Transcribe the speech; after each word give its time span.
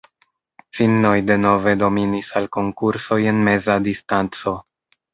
Finnoj 0.77 1.11
denove 1.33 1.75
dominis 1.83 2.33
al 2.41 2.51
konkursoj 2.59 3.21
en 3.35 3.47
meza 3.53 3.81
distanco. 3.93 4.61